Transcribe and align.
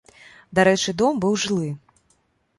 Дарэчы, 0.59 0.95
дом 1.03 1.21
быў 1.27 1.37
жылы. 1.45 1.69